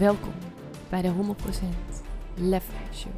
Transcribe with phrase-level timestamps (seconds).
[0.00, 0.32] Welkom
[0.88, 1.12] bij de 100%
[2.34, 2.64] Lef
[2.94, 3.12] Show.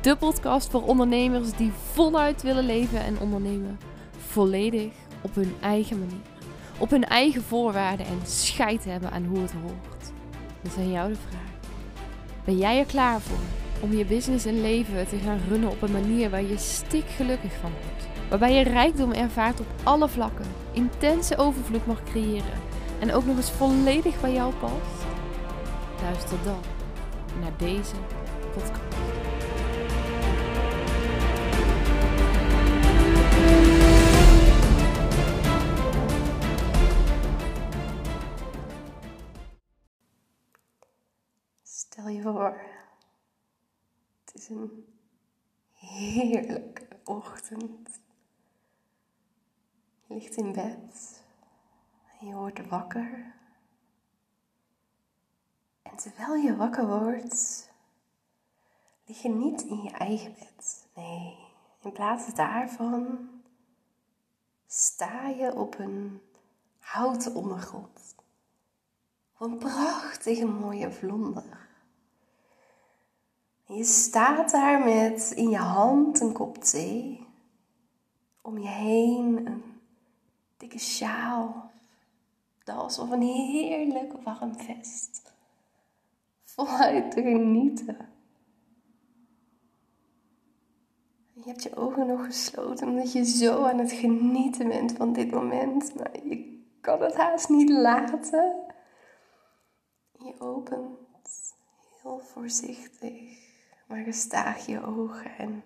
[0.00, 3.78] De podcast voor ondernemers die voluit willen leven en ondernemen.
[4.26, 6.26] Volledig op hun eigen manier.
[6.78, 10.12] Op hun eigen voorwaarden en scheid hebben aan hoe het hoort.
[10.62, 11.72] Is aan jou de vraag.
[12.44, 13.44] Ben jij er klaar voor
[13.80, 17.52] om je business en leven te gaan runnen op een manier waar je stik gelukkig
[17.60, 18.28] van wordt?
[18.28, 22.60] Waarbij je rijkdom ervaart op alle vlakken, intense overvloed mag creëren
[22.98, 25.01] en ook nog eens volledig bij jou past?
[26.02, 26.62] Luister dan
[27.40, 27.94] naar deze
[28.52, 28.96] podcast.
[41.62, 42.60] Stel je voor,
[44.24, 44.84] het is een
[45.72, 48.00] heerlijke ochtend.
[50.06, 51.22] Je ligt in bed
[52.20, 53.40] en je wordt wakker.
[55.92, 57.70] En terwijl je wakker wordt,
[59.04, 60.86] lig je niet in je eigen bed.
[60.94, 61.36] Nee,
[61.82, 63.28] in plaats daarvan
[64.66, 66.20] sta je op een
[66.78, 68.14] houten ondergrond.
[69.38, 71.68] Op een prachtige mooie vlonder.
[73.66, 77.26] Je staat daar met in je hand een kop thee.
[78.40, 79.80] Om je heen een
[80.56, 81.70] dikke sjaal.
[82.64, 85.31] Das of een heerlijk warm vest.
[86.54, 87.96] Voluit te genieten.
[91.32, 95.30] Je hebt je ogen nog gesloten omdat je zo aan het genieten bent van dit
[95.30, 95.94] moment.
[95.94, 98.54] Maar je kan het haast niet laten.
[100.18, 100.98] Je opent
[102.02, 103.38] heel voorzichtig,
[103.88, 105.36] maar gestaag je ogen.
[105.38, 105.64] En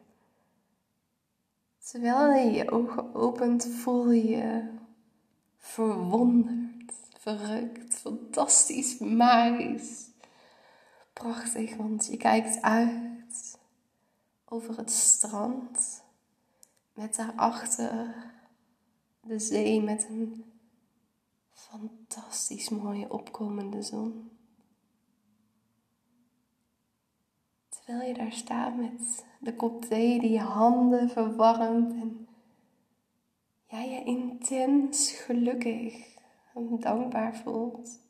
[1.90, 4.74] terwijl je je ogen opent, voel je
[5.56, 10.14] verwonderd, verrukt, fantastisch, magisch.
[11.20, 13.58] Prachtig, want je kijkt uit
[14.44, 16.04] over het strand
[16.94, 18.14] met daarachter
[19.20, 20.44] de zee met een
[21.52, 24.30] fantastisch mooie opkomende zon.
[27.68, 32.28] Terwijl je daar staat met de kop thee die je handen verwarmt en
[33.66, 36.16] jij je intens gelukkig
[36.54, 38.00] en dankbaar voelt,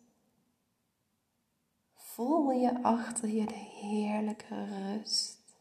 [2.16, 5.56] voel je achter je de heerlijke rust.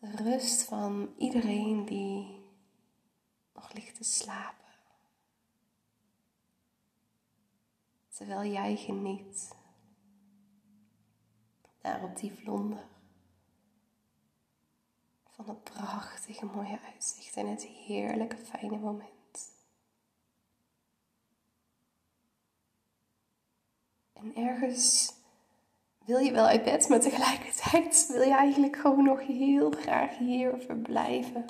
[0.00, 2.44] De rust van iedereen die
[3.54, 4.64] nog ligt te slapen.
[8.08, 9.54] Terwijl jij geniet
[11.80, 12.86] daar op die vlonder
[15.28, 19.17] van het prachtige mooie uitzicht en het heerlijke fijne moment.
[24.20, 25.12] En ergens
[26.04, 30.58] wil je wel uit bed, maar tegelijkertijd wil je eigenlijk gewoon nog heel graag hier
[30.58, 31.44] verblijven.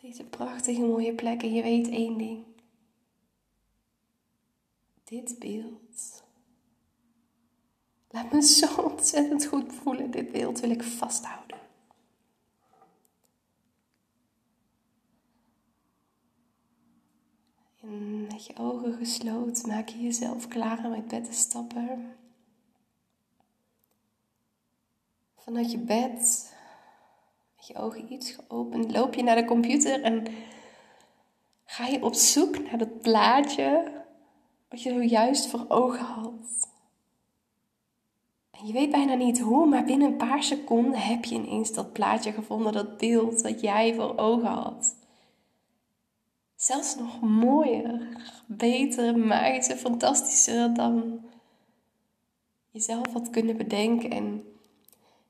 [0.00, 2.44] Deze prachtige mooie plek en je weet één ding.
[5.04, 6.22] Dit beeld
[8.10, 10.10] laat me zo ontzettend goed voelen.
[10.10, 11.58] Dit beeld wil ik vasthouden.
[17.80, 22.16] En je ogen gesloten maak je jezelf klaar om uit bed te stappen.
[25.36, 26.52] Vanuit je bed,
[27.56, 30.26] met je ogen iets geopend, loop je naar de computer en
[31.64, 33.92] ga je op zoek naar dat plaatje
[34.68, 36.68] wat je zojuist voor ogen had.
[38.50, 41.92] En je weet bijna niet hoe, maar binnen een paar seconden heb je ineens dat
[41.92, 44.96] plaatje gevonden, dat beeld dat jij voor ogen had.
[46.60, 48.08] Zelfs nog mooier,
[48.46, 51.24] beter, magischer, fantastischer dan
[52.70, 54.10] je zelf had kunnen bedenken.
[54.10, 54.44] En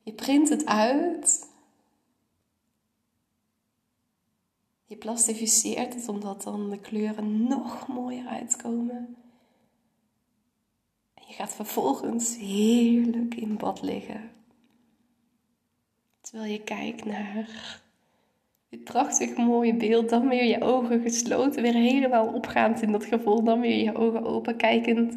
[0.03, 1.49] je print het uit.
[4.85, 9.15] Je plastificeert het omdat dan de kleuren nog mooier uitkomen.
[11.13, 14.31] En je gaat vervolgens heerlijk in bad liggen.
[16.21, 17.80] Terwijl je kijkt naar
[18.71, 20.09] dit prachtig mooie beeld.
[20.09, 23.43] Dan weer je ogen gesloten, weer helemaal opgaand in dat gevoel.
[23.43, 25.15] Dan weer je ogen open, kijkend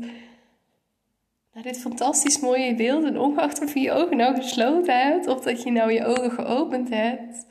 [1.53, 3.05] naar dit fantastisch mooie beeld.
[3.05, 6.31] En ongeacht of je je ogen nou gesloten hebt of dat je nou je ogen
[6.31, 7.47] geopend hebt.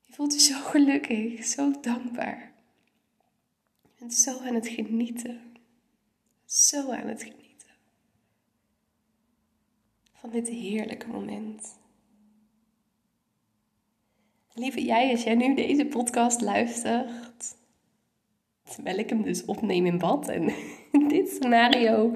[0.00, 2.52] Je voelt je zo gelukkig, zo dankbaar.
[3.82, 5.40] Je bent zo aan het genieten.
[6.44, 7.70] Zo aan het genieten.
[10.12, 11.78] Van dit heerlijke moment.
[14.58, 17.56] Lieve jij, als jij nu deze podcast luistert,
[18.74, 20.28] Terwijl ik hem dus opneem in bad.
[20.28, 20.54] En
[21.08, 22.14] dit scenario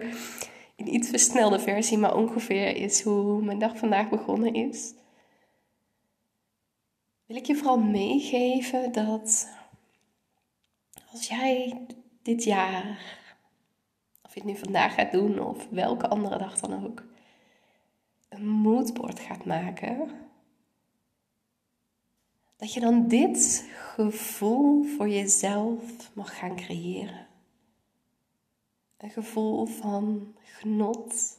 [0.76, 4.94] in iets versnelde versie, maar ongeveer is hoe mijn dag vandaag begonnen is.
[7.26, 9.48] Wil ik je vooral meegeven dat
[11.12, 11.86] als jij
[12.22, 12.98] dit jaar,
[14.22, 17.04] of je het nu vandaag gaat doen of welke andere dag dan ook,
[18.28, 20.10] een moodboard gaat maken,
[22.60, 27.26] dat je dan dit gevoel voor jezelf mag gaan creëren.
[28.98, 31.38] Een gevoel van genot,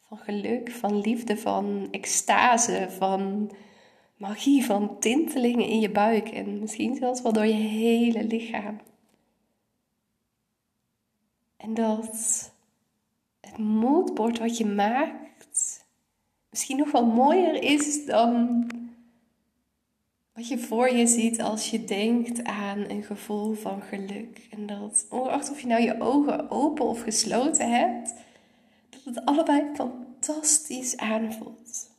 [0.00, 3.50] van geluk, van liefde, van extase, van
[4.16, 8.80] magie, van tintelingen in je buik en misschien zelfs wel door je hele lichaam.
[11.56, 12.52] En dat
[13.40, 15.84] het moodboard wat je maakt
[16.50, 18.66] misschien nog wel mooier is dan
[20.36, 24.46] wat je voor je ziet als je denkt aan een gevoel van geluk.
[24.50, 28.14] En dat, ongeacht of je nou je ogen open of gesloten hebt,
[28.90, 31.90] dat het allebei fantastisch aanvoelt.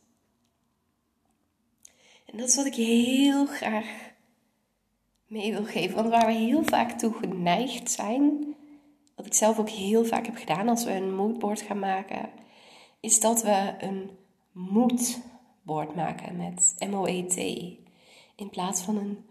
[2.26, 3.86] En dat is wat ik heel graag
[5.26, 5.94] mee wil geven.
[5.96, 8.54] Want waar we heel vaak toe geneigd zijn,
[9.14, 12.30] wat ik zelf ook heel vaak heb gedaan als we een moodboard gaan maken,
[13.00, 14.10] is dat we een
[14.52, 17.36] moodboard maken met M-O-E-T
[18.38, 19.24] in plaats van een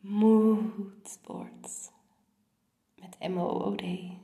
[0.00, 1.92] moodboard
[2.94, 3.80] met M-O-O-D.
[3.80, 4.20] We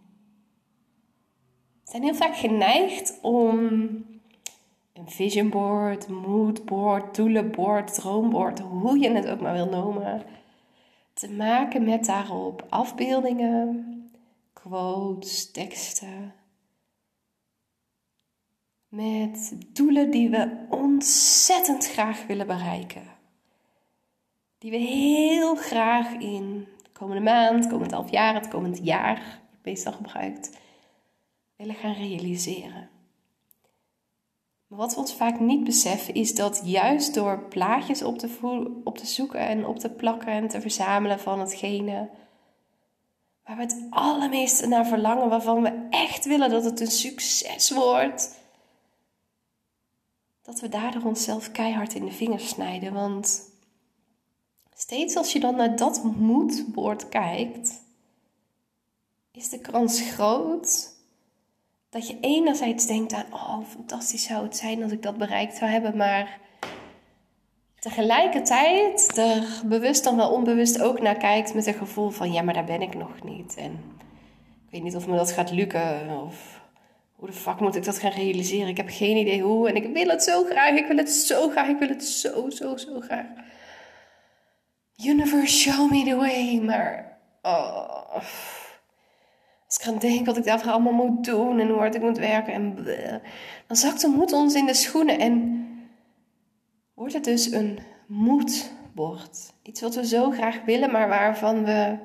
[1.84, 3.58] zijn heel vaak geneigd om
[4.92, 10.22] een vision board, moodboard, doelenboard, droomboard, hoe je het ook maar wil noemen,
[11.12, 14.10] te maken met daarop afbeeldingen,
[14.52, 16.34] quotes, teksten.
[18.88, 23.18] Met doelen die we ontzettend graag willen bereiken
[24.60, 29.92] die we heel graag in de komende maand, komend half jaar, het komend jaar, meestal
[29.92, 30.58] gebruikt,
[31.56, 32.88] willen gaan realiseren.
[34.66, 38.28] Maar wat we ons vaak niet beseffen is dat juist door plaatjes op te,
[38.84, 42.08] op te zoeken en op te plakken en te verzamelen van hetgene
[43.44, 48.38] waar we het allermeeste naar verlangen, waarvan we echt willen dat het een succes wordt,
[50.42, 52.92] dat we daardoor onszelf keihard in de vingers snijden.
[52.92, 53.49] Want
[54.80, 57.82] Steeds als je dan naar dat moedwoord kijkt,
[59.32, 60.88] is de kans groot
[61.90, 65.70] dat je enerzijds denkt aan, oh, fantastisch zou het zijn als ik dat bereikt zou
[65.70, 66.40] hebben, maar
[67.78, 72.54] tegelijkertijd er bewust dan wel onbewust ook naar kijkt met een gevoel van, ja, maar
[72.54, 73.56] daar ben ik nog niet.
[73.56, 73.72] En
[74.66, 76.60] ik weet niet of me dat gaat lukken of
[77.16, 78.68] hoe de fuck moet ik dat gaan realiseren?
[78.68, 81.48] Ik heb geen idee hoe en ik wil het zo graag, ik wil het zo
[81.48, 83.26] graag, ik wil het zo, zo, zo graag.
[85.04, 86.60] Universe, show me the way.
[86.60, 88.14] Maar oh,
[89.66, 92.18] als ik aan denk wat ik daarvoor allemaal moet doen en hoe hard ik moet
[92.18, 92.74] werken en
[93.66, 95.64] dan zakt de moed ons in de schoenen en
[96.94, 99.52] wordt het dus een moedbord.
[99.62, 101.98] Iets wat we zo graag willen, maar waarvan we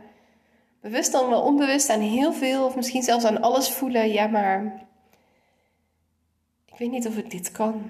[0.81, 4.11] bewust dan wel onbewust aan heel veel of misschien zelfs aan alles voelen.
[4.11, 4.87] Ja, maar
[6.65, 7.89] ik weet niet of ik dit kan.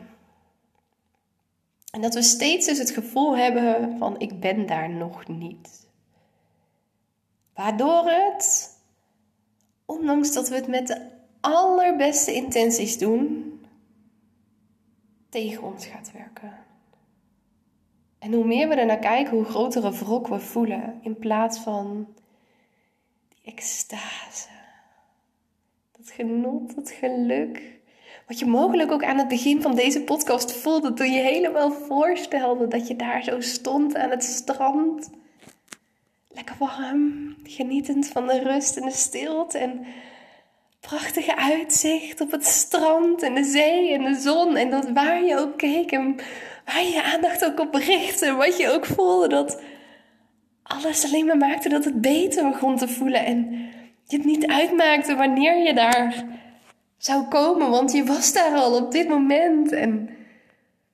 [1.95, 5.87] En dat we steeds dus het gevoel hebben van ik ben daar nog niet.
[7.53, 8.77] Waardoor het,
[9.85, 11.09] ondanks dat we het met de
[11.41, 13.51] allerbeste intenties doen,
[15.29, 16.53] tegen ons gaat werken.
[18.19, 22.07] En hoe meer we er naar kijken, hoe grotere wrok we voelen in plaats van
[23.29, 24.49] die extase,
[25.91, 27.79] dat genot, dat geluk
[28.27, 32.67] wat je mogelijk ook aan het begin van deze podcast voelde toen je helemaal voorstelde
[32.67, 35.09] dat je daar zo stond aan het strand.
[36.27, 39.85] Lekker warm, genietend van de rust en de stilte en
[40.79, 44.55] prachtige uitzicht op het strand en de zee en de zon.
[44.55, 46.15] En dat waar je ook keek en
[46.65, 49.61] waar je je aandacht ook op richtte, wat je ook voelde, dat
[50.63, 53.25] alles alleen maar maakte dat het beter begon te voelen.
[53.25, 53.51] En
[54.03, 56.25] je het niet uitmaakte wanneer je daar
[56.97, 60.09] zou komen, want je was daar al op dit moment en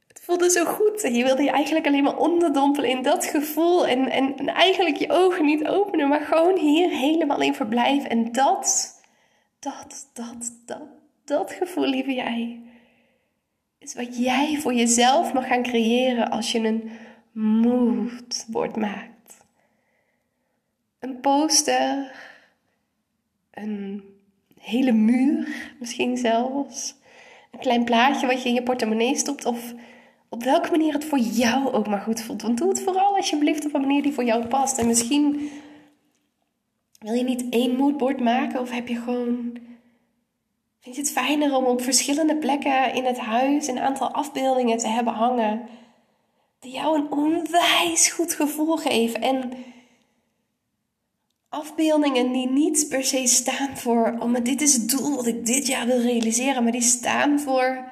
[0.07, 1.03] het voelde zo goed.
[1.03, 4.97] En je wilde je eigenlijk alleen maar onderdompelen in dat gevoel en, en, en eigenlijk
[4.97, 8.09] je ogen niet openen, maar gewoon hier helemaal in verblijven.
[8.09, 8.93] En dat,
[9.59, 10.83] dat, dat, dat,
[11.25, 12.61] dat gevoel, lieve jij,
[13.79, 16.91] is wat jij voor jezelf mag gaan creëren als je een
[17.31, 19.43] moodboard maakt.
[20.99, 22.11] Een poster,
[23.51, 24.10] een
[24.61, 25.47] hele muur,
[25.79, 26.95] misschien zelfs.
[27.51, 29.73] Een klein plaatje wat je in je portemonnee stopt of
[30.29, 32.41] op welke manier het voor jou ook maar goed voelt.
[32.41, 34.77] Want doe het vooral alsjeblieft op een manier die voor jou past.
[34.77, 35.49] En misschien
[37.01, 39.57] Wil je niet één moodboard maken of heb je gewoon.
[40.79, 44.87] Vind je het fijner om op verschillende plekken in het huis een aantal afbeeldingen te
[44.87, 45.61] hebben hangen?
[46.59, 49.21] Die jou een onwijs goed gevoel geven.
[49.21, 49.51] En
[51.51, 55.67] afbeeldingen die niet per se staan voor, oh dit is het doel wat ik dit
[55.67, 57.83] jaar wil realiseren, maar die staan voor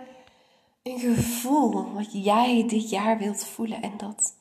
[0.83, 3.81] een gevoel wat jij dit jaar wilt voelen.
[3.81, 4.33] En dat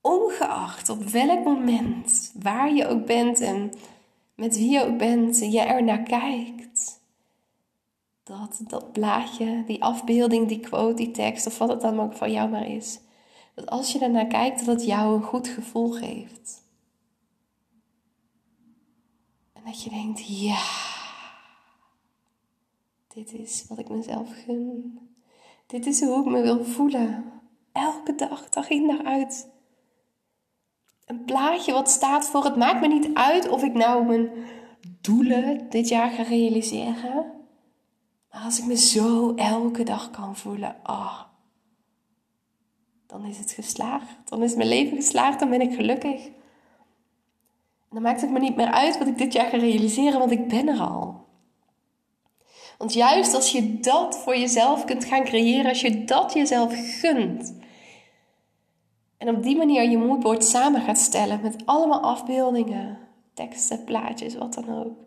[0.00, 3.72] ongeacht op welk moment, waar je ook bent en
[4.34, 7.00] met wie je ook bent, je er naar kijkt.
[8.22, 12.32] Dat dat blaadje, die afbeelding, die quote, die tekst of wat het dan ook van
[12.32, 12.98] jou maar is.
[13.54, 16.63] Dat als je ernaar kijkt, dat het jou een goed gevoel geeft.
[19.64, 20.62] Dat je denkt, ja,
[23.14, 24.98] dit is wat ik mezelf gun.
[25.66, 27.32] Dit is hoe ik me wil voelen.
[27.72, 29.48] Elke dag, dag in dag uit.
[31.06, 34.30] Een plaatje wat staat voor het maakt me niet uit of ik nou mijn
[35.00, 37.32] doelen dit jaar ga realiseren.
[38.30, 41.20] Maar als ik me zo elke dag kan voelen, ah,
[43.06, 44.16] dan is het geslaagd.
[44.24, 46.30] Dan is mijn leven geslaagd, dan ben ik gelukkig.
[47.94, 50.48] Dan maakt het me niet meer uit wat ik dit jaar ga realiseren, want ik
[50.48, 51.24] ben er al.
[52.78, 57.58] Want juist als je dat voor jezelf kunt gaan creëren, als je dat jezelf gunt.
[59.18, 62.98] En op die manier je moodboard samen gaat stellen met allemaal afbeeldingen,
[63.34, 64.98] teksten, plaatjes, wat dan ook.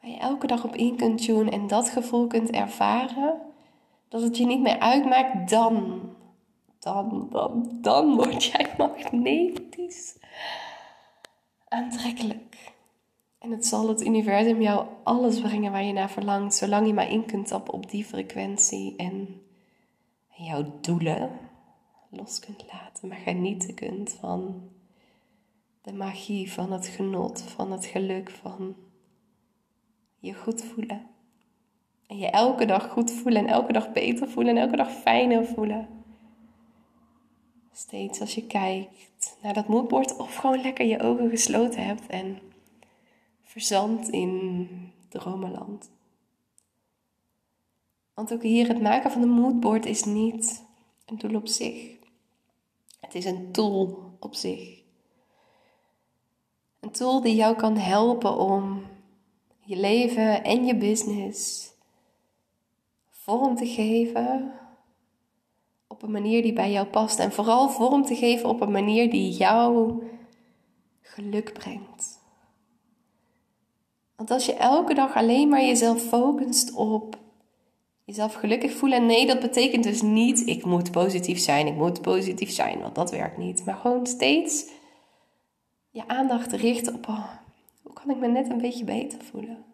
[0.00, 3.34] Waar je elke dag op in kunt tunen en dat gevoel kunt ervaren.
[4.08, 6.00] Dat het je niet meer uitmaakt, dan,
[6.78, 10.16] dan, dan, dan word jij magnetisch
[11.68, 12.72] aantrekkelijk.
[13.38, 17.10] En het zal het universum jou alles brengen waar je naar verlangt, zolang je maar
[17.10, 19.42] in kunt tappen op die frequentie en
[20.28, 21.30] jouw doelen
[22.10, 24.70] los kunt laten, maar genieten kunt van
[25.82, 28.76] de magie, van het genot, van het geluk, van
[30.18, 31.06] je goed voelen.
[32.06, 35.46] En je elke dag goed voelen en elke dag beter voelen en elke dag fijner
[35.46, 35.97] voelen.
[37.78, 42.38] Steeds als je kijkt naar dat moodboard of gewoon lekker je ogen gesloten hebt en
[43.42, 44.68] verzand in
[45.08, 45.90] dromenland.
[48.14, 50.64] Want ook hier, het maken van een moodboard is niet
[51.06, 51.96] een doel op zich.
[53.00, 54.82] Het is een tool op zich.
[56.80, 58.86] Een tool die jou kan helpen om
[59.64, 61.70] je leven en je business
[63.10, 64.52] vorm te geven
[65.98, 67.18] op een manier die bij jou past.
[67.18, 70.02] En vooral vorm te geven op een manier die jou
[71.00, 72.18] geluk brengt.
[74.16, 77.18] Want als je elke dag alleen maar jezelf focust op
[78.04, 78.98] jezelf gelukkig voelen.
[78.98, 82.94] En nee, dat betekent dus niet, ik moet positief zijn, ik moet positief zijn, want
[82.94, 83.64] dat werkt niet.
[83.64, 84.66] Maar gewoon steeds
[85.90, 87.30] je aandacht richten op, oh,
[87.82, 89.64] hoe kan ik me net een beetje beter voelen?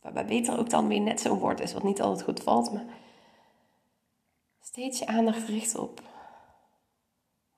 [0.00, 2.72] Waarbij beter ook dan weer net zo'n woord is, wat niet altijd goed valt.
[2.72, 2.84] Maar
[4.72, 6.02] steeds je aandacht richten op,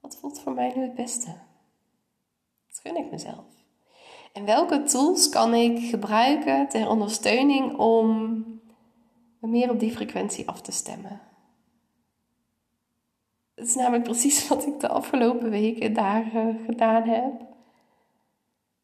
[0.01, 1.29] wat voelt voor mij nu het beste?
[2.67, 3.45] Wat gun ik mezelf?
[4.33, 8.45] En welke tools kan ik gebruiken ter ondersteuning om
[9.41, 11.21] meer op die frequentie af te stemmen.
[13.55, 16.25] Het is namelijk precies wat ik de afgelopen weken daar
[16.67, 17.33] gedaan heb.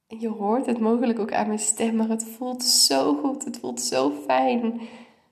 [0.07, 3.45] En je hoort het mogelijk ook aan mijn stem, maar het voelt zo goed.
[3.45, 4.81] Het voelt zo fijn.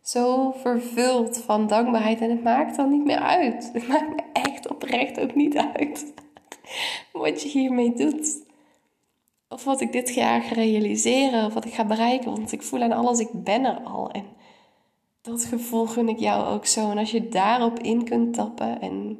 [0.08, 2.20] Zo vervuld van dankbaarheid.
[2.20, 3.70] En het maakt dan niet meer uit.
[3.72, 6.12] Het maakt me echt oprecht ook niet uit.
[7.12, 8.46] Wat je hiermee doet.
[9.48, 11.46] Of wat ik dit jaar ga realiseren.
[11.46, 12.30] Of wat ik ga bereiken.
[12.30, 14.10] Want ik voel aan alles, ik ben er al.
[14.10, 14.24] En
[15.20, 16.90] dat gevoel gun ik jou ook zo.
[16.90, 19.18] En als je daarop in kunt tappen en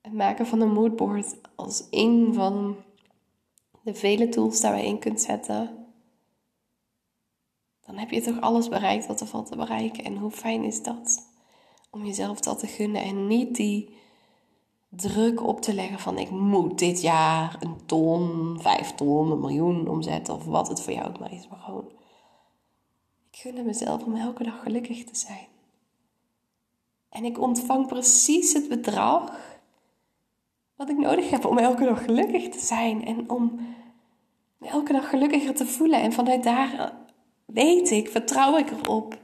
[0.00, 2.76] het maken van een moodboard als een van
[3.82, 5.87] de vele tools daar je in kunt zetten,
[7.88, 10.04] dan heb je toch alles bereikt wat er valt te bereiken.
[10.04, 11.26] En hoe fijn is dat?
[11.90, 13.96] Om jezelf dat te gunnen en niet die
[14.88, 19.88] druk op te leggen van ik moet dit jaar een ton, vijf ton, een miljoen
[19.88, 21.48] omzetten of wat het voor jou ook maar is.
[21.48, 21.90] Maar gewoon
[23.30, 25.46] gunde mezelf om elke dag gelukkig te zijn.
[27.08, 29.38] En ik ontvang precies het bedrag
[30.76, 33.60] wat ik nodig heb om elke dag gelukkig te zijn en om
[34.60, 36.00] elke dag gelukkiger te voelen.
[36.00, 37.06] En vanuit daar
[37.52, 39.18] weet ik, vertrouw ik erop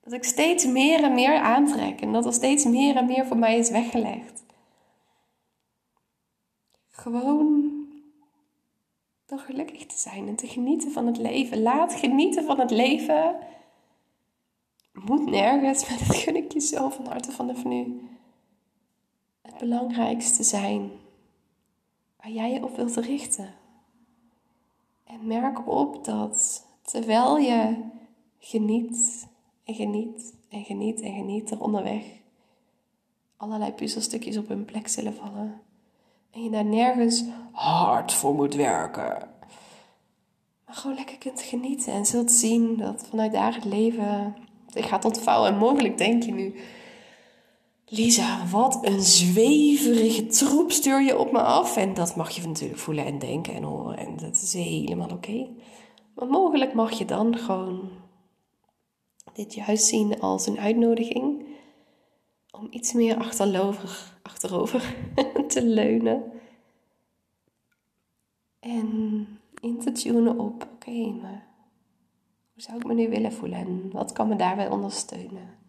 [0.00, 3.36] dat ik steeds meer en meer aantrek en dat er steeds meer en meer voor
[3.36, 4.44] mij is weggelegd.
[6.90, 7.70] Gewoon
[9.26, 11.62] door gelukkig te zijn en te genieten van het leven.
[11.62, 13.36] Laat genieten van het leven.
[14.92, 18.08] Moet nergens, maar dat gun ik je zo van harte vanaf nu.
[19.42, 20.90] Het belangrijkste zijn
[22.16, 23.54] waar jij je op wilt richten.
[25.04, 27.76] En merk op dat terwijl je
[28.38, 29.28] geniet
[29.64, 32.04] en geniet en geniet en geniet er onderweg,
[33.36, 35.60] allerlei puzzelstukjes op hun plek zullen vallen.
[36.30, 39.30] En je daar nergens hard voor moet werken.
[40.66, 45.04] Maar gewoon lekker kunt genieten en zult zien dat vanuit daar het leven zich gaat
[45.04, 45.50] ontvouwen.
[45.50, 46.54] En mogelijk denk je nu,
[47.86, 51.76] Lisa, wat een zweverige troep stuur je op me af.
[51.76, 53.96] En dat mag je natuurlijk voelen en denken en horen.
[53.96, 55.46] En dat is helemaal oké.
[56.14, 57.90] Maar mogelijk mag je dan gewoon
[59.32, 61.46] dit juist zien als een uitnodiging
[62.50, 64.96] om iets meer achterover, achterover
[65.48, 66.22] te leunen.
[68.60, 69.26] En
[69.60, 71.46] in te tunen op, oké, maar
[72.52, 75.60] hoe zou ik me nu willen voelen en wat kan me daarbij ondersteunen?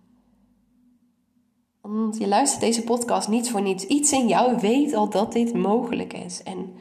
[1.81, 3.85] Want je luistert deze podcast niet voor niets.
[3.85, 6.43] Iets in jou weet al dat dit mogelijk is.
[6.43, 6.73] En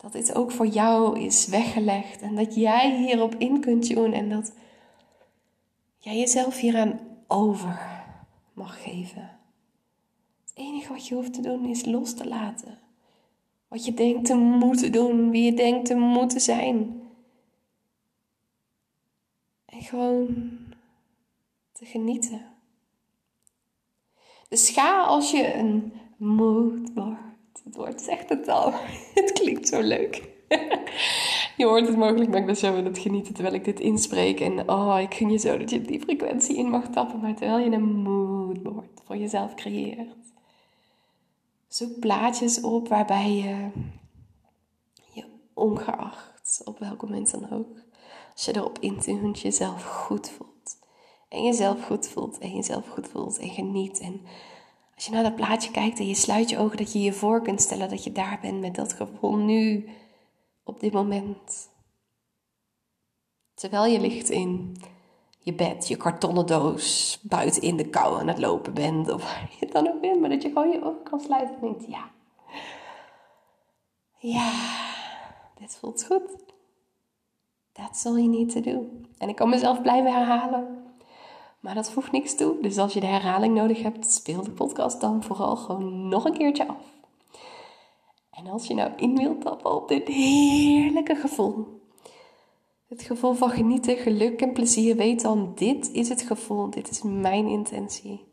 [0.00, 2.20] dat dit ook voor jou is weggelegd.
[2.20, 4.12] En dat jij hierop in kunt doen.
[4.12, 4.52] En dat
[5.98, 8.02] jij jezelf hieraan over
[8.52, 9.38] mag geven.
[10.40, 12.78] Het enige wat je hoeft te doen is los te laten.
[13.68, 17.02] Wat je denkt te moeten doen, wie je denkt te moeten zijn.
[19.64, 20.58] En gewoon
[21.72, 22.46] te genieten.
[24.48, 27.29] Dus ga als je een mood wordt.
[27.64, 28.72] Het woord zegt het al.
[29.14, 30.28] Het klinkt zo leuk.
[31.56, 34.40] Je hoort het mogelijk, maar ik ben zo aan het genieten terwijl ik dit inspreek.
[34.40, 37.20] En oh, ik gun je zo dat je die frequentie in mag tappen.
[37.20, 40.14] Maar terwijl je een moodboard voor jezelf creëert.
[41.68, 43.68] Zoek plaatjes op waarbij je
[45.12, 45.24] je
[45.54, 47.78] ongeacht, op welk moment dan ook,
[48.32, 50.78] als je erop intunt, jezelf goed voelt.
[51.28, 54.00] En jezelf goed voelt en jezelf goed voelt en geniet.
[54.00, 54.20] En
[55.00, 57.42] als je naar dat plaatje kijkt en je sluit je ogen, dat je je voor
[57.42, 59.88] kunt stellen dat je daar bent met dat gevoel nu,
[60.64, 61.70] op dit moment.
[63.54, 64.76] Terwijl je ligt in
[65.38, 69.56] je bed, je kartonnen doos, buiten in de kou aan het lopen bent, of waar
[69.60, 72.10] je dan ook bent, maar dat je gewoon je ogen kan sluiten en denkt, ja,
[74.18, 74.52] ja,
[75.58, 76.36] dit voelt goed.
[77.72, 78.86] That's all you need to do.
[79.18, 80.79] En ik kan mezelf blijven herhalen.
[81.60, 82.56] Maar dat voegt niks toe.
[82.60, 86.38] Dus als je de herhaling nodig hebt, speel de podcast dan vooral gewoon nog een
[86.38, 86.98] keertje af.
[88.30, 91.80] En als je nou in wilt tappen op dit heerlijke gevoel.
[92.88, 94.96] Het gevoel van genieten, geluk en plezier.
[94.96, 96.70] Weet dan, dit is het gevoel.
[96.70, 98.24] Dit is mijn intentie.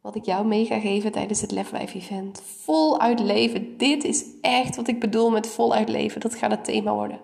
[0.00, 2.42] Wat ik jou mee ga geven tijdens het Lef Event.
[2.42, 3.76] Voluit leven.
[3.76, 6.20] Dit is echt wat ik bedoel met voluit leven.
[6.20, 7.20] Dat gaat het thema worden.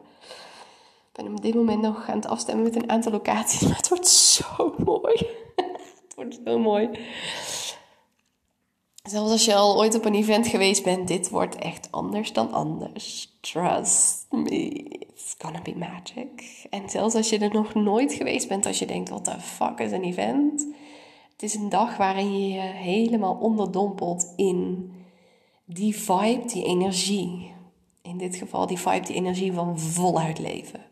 [1.13, 3.61] Ik ben op dit moment nog aan het afstemmen met een aantal locaties.
[3.69, 5.27] Maar het wordt zo mooi.
[6.03, 6.91] het wordt zo mooi.
[9.03, 12.53] Zelfs als je al ooit op een event geweest bent, dit wordt echt anders dan
[12.53, 13.37] anders.
[13.41, 16.67] Trust me, it's gonna be magic.
[16.71, 19.79] En zelfs als je er nog nooit geweest bent, als je denkt, what the fuck
[19.79, 20.67] is een event?
[21.33, 24.91] Het is een dag waarin je je helemaal onderdompelt in
[25.65, 27.55] die vibe, die energie.
[28.03, 30.91] In dit geval die vibe, die energie van voluit leven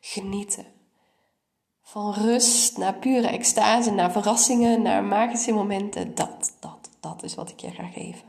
[0.00, 0.66] genieten.
[1.82, 6.14] Van rust naar pure extase, naar verrassingen, naar magische momenten.
[6.14, 8.28] Dat, dat, dat is wat ik je ga geven.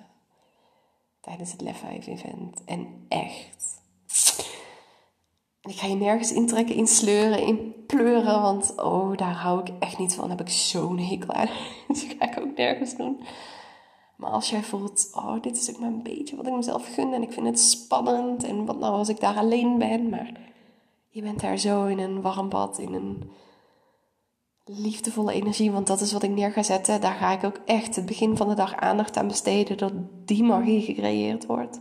[1.22, 2.64] Tijdens het Lef 5 event.
[2.66, 3.82] En echt.
[5.62, 8.42] Ik ga je nergens intrekken, insleuren, in pleuren.
[8.42, 10.28] Want oh, daar hou ik echt niet van.
[10.28, 11.50] Daar heb ik zo'n hekel aan.
[11.88, 13.20] Dus dat ga ik ook nergens doen.
[14.16, 17.14] Maar als jij voelt, oh, dit is ook maar een beetje wat ik mezelf gun.
[17.14, 18.44] En ik vind het spannend.
[18.44, 20.10] En wat nou als ik daar alleen ben.
[20.10, 20.32] Maar
[21.12, 23.32] je bent daar zo in een warm bad, in een
[24.66, 25.72] liefdevolle energie.
[25.72, 27.02] Want dat is wat ik neer ga zetten.
[27.02, 29.78] Daar ga ik ook echt het begin van de dag aandacht aan besteden.
[29.78, 29.94] Dat
[30.26, 31.80] die magie gecreëerd wordt.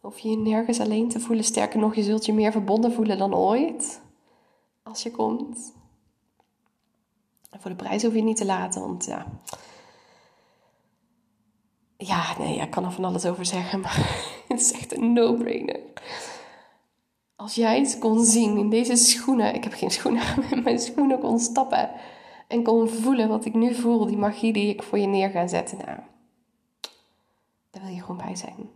[0.00, 1.44] Of je je nergens alleen te voelen.
[1.44, 4.00] Sterker nog, je zult je meer verbonden voelen dan ooit.
[4.82, 5.74] Als je komt.
[7.50, 8.80] En voor de prijs hoef je niet te laten.
[8.80, 9.26] Want ja.
[11.96, 13.80] Ja, nee, ik kan er van alles over zeggen.
[13.80, 15.80] Maar het is echt een no-brainer.
[17.36, 21.18] Als jij eens kon zien in deze schoenen, ik heb geen schoenen, maar mijn schoenen
[21.18, 21.90] kon stappen
[22.48, 25.46] en kon voelen wat ik nu voel, die magie die ik voor je neer ga
[25.46, 25.98] zetten, nou,
[27.70, 28.70] daar wil je gewoon bij zijn.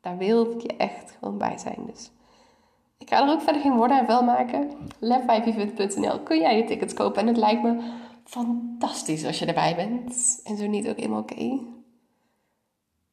[0.00, 1.86] Daar wil je echt gewoon bij zijn.
[1.86, 2.10] Dus
[2.98, 4.70] ik ga er ook verder geen woorden aan wel maken.
[5.00, 7.92] lef5event.nl kun jij je tickets kopen en het lijkt me
[8.24, 10.40] fantastisch als je erbij bent.
[10.44, 11.60] En zo niet ook helemaal oké.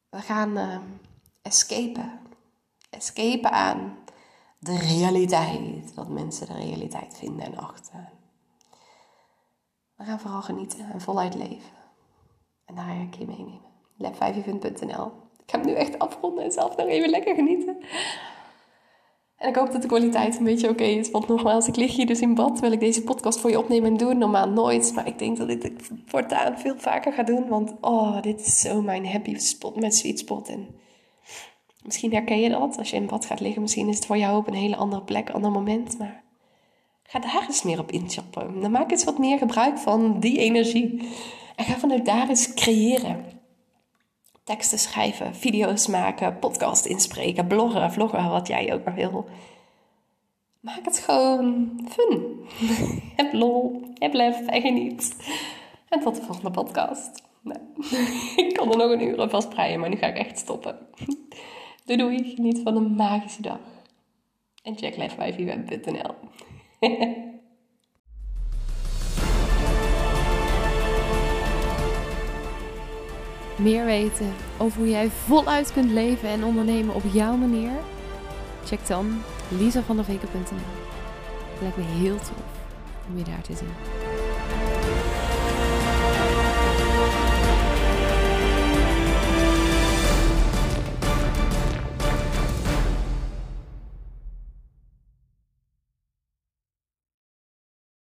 [0.08, 0.78] We gaan uh,
[1.42, 2.20] escapen.
[2.90, 3.96] Escapen aan
[4.58, 5.94] de realiteit.
[5.94, 8.08] Wat mensen de realiteit vinden en achten.
[9.96, 11.74] We gaan vooral genieten en voluit leven.
[12.64, 13.60] En daar ga ik je meenemen.
[13.96, 14.44] lab 5 Ik
[15.46, 17.76] hem nu echt afronden en zelf nog even lekker genieten.
[19.36, 21.10] En ik hoop dat de kwaliteit een beetje oké is.
[21.10, 22.60] Want nogmaals, ik lig hier dus in bad.
[22.60, 24.18] Wil ik deze podcast voor je opnemen en doen?
[24.18, 24.92] Normaal nooit.
[24.94, 27.48] Maar ik denk dat ik het voortaan veel vaker ga doen.
[27.48, 30.48] Want oh, dit is zo mijn happy spot, mijn sweet spot.
[30.48, 30.68] En
[31.86, 33.62] misschien herken je dat als je in bad gaat liggen.
[33.62, 35.98] Misschien is het voor jou op een hele andere plek, ander moment.
[35.98, 36.22] Maar
[37.02, 38.60] ga daar eens meer op inchappen.
[38.60, 41.08] Dan maak eens wat meer gebruik van die energie.
[41.56, 43.24] En ga vanuit daar eens creëren.
[44.44, 49.26] Teksten schrijven, video's maken, podcast inspreken, bloggen, vloggen, wat jij ook maar wil.
[50.60, 52.40] Maak het gewoon fun.
[53.16, 55.16] heb lol, heb lef en geniet.
[55.88, 57.22] En tot de volgende podcast.
[57.40, 57.60] Nou,
[58.46, 60.78] ik kan er nog een uur vast breien, maar nu ga ik echt stoppen.
[61.86, 63.58] Doei doei, geniet van een magische dag.
[64.62, 66.14] En check lefwijfieweb.nl
[73.58, 77.72] Meer weten over hoe jij voluit kunt leven en ondernemen op jouw manier?
[78.64, 79.22] Check dan
[79.58, 80.56] lisavandeveken.nl.
[81.60, 82.68] Lijkt me heel tof
[83.08, 83.95] om je daar te zien.